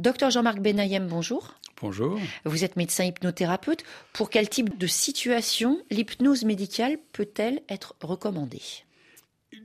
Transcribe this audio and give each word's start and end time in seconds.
Docteur 0.00 0.30
Jean-Marc 0.30 0.60
Benayem, 0.60 1.06
bonjour. 1.08 1.56
Bonjour. 1.82 2.18
Vous 2.46 2.64
êtes 2.64 2.76
médecin 2.76 3.04
hypnothérapeute. 3.04 3.84
Pour 4.14 4.30
quel 4.30 4.48
type 4.48 4.78
de 4.78 4.86
situation 4.86 5.82
l'hypnose 5.90 6.44
médicale 6.44 6.96
peut-elle 7.12 7.60
être 7.68 7.94
recommandée? 8.00 8.62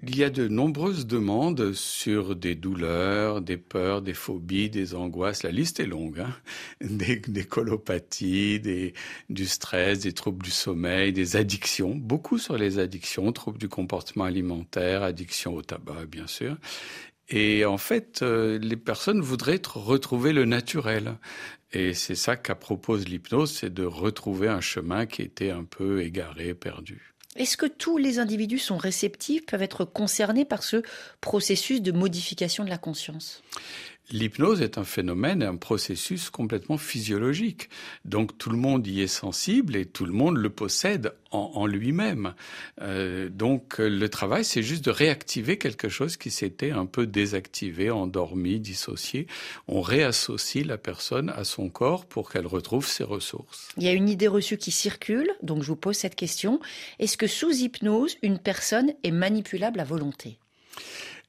Il 0.04 0.18
y 0.18 0.26
a 0.26 0.30
de 0.30 0.50
nombreuses 0.50 1.08
demandes 1.08 1.72
sur 1.72 2.36
des 2.36 2.54
douleurs, 2.54 3.40
des 3.40 3.56
peurs, 3.56 4.02
des 4.02 4.14
phobies, 4.14 4.70
des 4.70 4.94
angoisses. 4.94 5.44
La 5.44 5.52
liste 5.52 5.80
est 5.80 5.86
longue. 5.86 6.20
Hein 6.20 6.36
des, 6.82 7.16
des, 7.16 7.46
colopathies, 7.46 8.60
des, 8.60 8.94
du 9.30 9.46
stress, 9.46 10.00
des 10.00 10.12
troubles 10.12 10.44
du 10.44 10.52
sommeil, 10.52 11.14
des 11.14 11.38
addictions. 11.38 11.96
Beaucoup 11.96 12.40
sur 12.40 12.58
les 12.58 12.78
addictions, 12.78 13.32
troubles 13.32 13.58
du 13.58 13.70
comportement 13.70 14.26
alimentaire, 14.26 15.02
addiction 15.02 15.54
au 15.56 15.62
tabac, 15.62 16.08
bien 16.08 16.28
sûr. 16.28 16.58
Et 17.30 17.66
en 17.66 17.78
fait, 17.78 18.22
euh, 18.22 18.60
les 18.60 18.76
personnes 18.76 19.22
voudraient 19.22 19.62
retrouver 19.66 20.32
le 20.32 20.46
naturel. 20.46 21.18
Et 21.72 21.94
c'est 21.94 22.16
ça 22.16 22.36
qu'a 22.36 22.56
propose 22.56 23.08
l'hypnose, 23.08 23.52
c'est 23.52 23.74
de 23.74 23.84
retrouver 23.84 24.48
un 24.48 24.62
chemin 24.62 25.06
qui 25.06 25.22
était 25.24 25.50
un 25.50 25.64
peu 25.64 26.02
égaré, 26.04 26.54
perdu. 26.54 27.16
Est-ce 27.36 27.58
que 27.58 27.66
tous 27.66 27.98
les 27.98 28.20
individus 28.20 28.60
sont 28.60 28.78
réceptifs, 28.78 29.46
peuvent 29.46 29.62
être 29.62 29.84
concernés 29.84 30.46
par 30.46 30.64
ce 30.64 30.84
processus 31.20 31.82
de 31.82 31.92
modification 31.92 32.64
de 32.64 32.70
la 32.70 32.78
conscience? 32.78 33.44
L'hypnose 34.12 34.62
est 34.62 34.78
un 34.78 34.84
phénomène, 34.84 35.42
un 35.42 35.56
processus 35.56 36.30
complètement 36.30 36.78
physiologique. 36.78 37.70
Donc 38.06 38.38
tout 38.38 38.52
le 38.52 38.58
monde 38.58 38.86
y 38.86 39.02
est 39.02 39.08
sensible 39.08 39.76
et 39.76 39.86
tout 39.86 40.06
le 40.06 40.14
monde 40.14 40.38
le 40.38 40.50
possède 40.50 41.14
en, 41.32 41.52
en 41.56 41.66
lui-même. 41.66 42.36
Euh, 42.82 43.30
donc 43.30 43.80
le 43.80 44.08
travail, 44.10 44.46
c'est 44.46 44.62
juste 44.62 44.86
de 44.86 44.92
réactiver 44.92 45.58
quelque 45.58 45.90
chose 45.90 46.18
qui 46.18 46.30
s'était 46.30 46.72
un 46.72 46.86
peu 46.86 47.08
désactivé, 47.08 47.90
endormi, 47.90 48.60
dissocié. 48.60 49.28
On 49.68 49.82
réassocie 49.82 50.66
la 50.66 50.78
personne 50.78 51.32
à 51.32 51.44
son 51.44 51.70
corps 51.70 52.06
pour 52.06 52.32
qu'elle 52.32 52.48
retrouve 52.48 52.88
ses 52.88 53.04
ressources. 53.04 53.70
Il 53.78 53.84
y 53.84 53.88
a 53.88 53.94
une 53.94 54.10
idée 54.10 54.28
reçue 54.28 54.58
qui 54.58 54.72
circule, 54.72 55.32
donc 55.42 55.64
je 55.64 55.68
vous 55.68 55.76
pose 55.76 55.96
cette 55.96 56.16
question. 56.16 56.60
Est-ce 57.00 57.18
que 57.18 57.28
sous 57.28 57.52
hypnose, 57.52 58.18
une 58.22 58.38
personne 58.38 58.94
est 59.04 59.12
manipulable 59.12 59.80
à 59.80 59.84
volonté? 59.84 60.38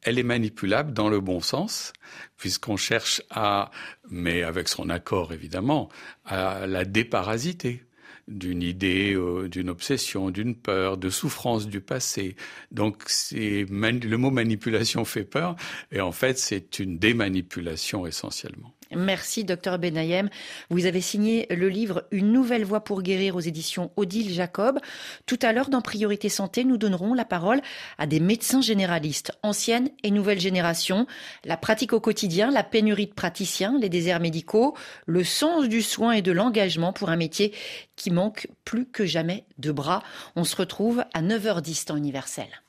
Elle 0.02 0.18
est 0.18 0.24
manipulable 0.24 0.92
dans 0.92 1.08
le 1.08 1.20
bon 1.20 1.40
sens, 1.40 1.92
puisqu'on 2.36 2.76
cherche 2.76 3.22
à, 3.30 3.70
mais 4.10 4.42
avec 4.42 4.68
son 4.68 4.90
accord 4.90 5.32
évidemment, 5.32 5.88
à 6.24 6.66
la 6.66 6.84
déparasiter 6.84 7.82
d'une 8.28 8.62
idée, 8.62 9.14
euh, 9.14 9.48
d'une 9.48 9.70
obsession, 9.70 10.30
d'une 10.30 10.56
peur, 10.56 10.96
de 10.96 11.10
souffrance 11.10 11.68
du 11.68 11.80
passé. 11.80 12.36
Donc 12.72 13.04
le 13.32 14.16
mot 14.16 14.30
manipulation 14.30 15.04
fait 15.04 15.24
peur, 15.24 15.56
et 15.92 16.00
en 16.00 16.12
fait 16.12 16.38
c'est 16.38 16.78
une 16.78 16.98
démanipulation 16.98 18.06
essentiellement. 18.06 18.74
Merci, 18.96 19.44
docteur 19.44 19.78
Benayem. 19.78 20.30
Vous 20.70 20.86
avez 20.86 21.02
signé 21.02 21.46
le 21.50 21.68
livre 21.68 22.04
Une 22.10 22.32
nouvelle 22.32 22.64
voie 22.64 22.82
pour 22.82 23.02
guérir 23.02 23.36
aux 23.36 23.40
éditions 23.40 23.90
Odile 23.96 24.32
Jacob. 24.32 24.78
Tout 25.26 25.38
à 25.42 25.52
l'heure, 25.52 25.68
dans 25.68 25.82
Priorité 25.82 26.30
Santé, 26.30 26.64
nous 26.64 26.78
donnerons 26.78 27.12
la 27.12 27.26
parole 27.26 27.60
à 27.98 28.06
des 28.06 28.20
médecins 28.20 28.62
généralistes, 28.62 29.32
anciennes 29.42 29.90
et 30.02 30.10
nouvelles 30.10 30.40
générations, 30.40 31.06
la 31.44 31.58
pratique 31.58 31.92
au 31.92 32.00
quotidien, 32.00 32.50
la 32.50 32.64
pénurie 32.64 33.06
de 33.06 33.12
praticiens, 33.12 33.78
les 33.78 33.90
déserts 33.90 34.20
médicaux, 34.20 34.74
le 35.04 35.24
sens 35.24 35.68
du 35.68 35.82
soin 35.82 36.12
et 36.12 36.22
de 36.22 36.32
l'engagement 36.32 36.94
pour 36.94 37.10
un 37.10 37.16
métier 37.16 37.52
qui 37.96 38.10
manque 38.10 38.48
plus 38.64 38.86
que 38.86 39.04
jamais 39.04 39.44
de 39.58 39.72
bras. 39.72 40.02
On 40.36 40.44
se 40.44 40.56
retrouve 40.56 41.04
à 41.12 41.20
9h10 41.20 41.84
temps 41.84 41.96
universel. 41.96 42.62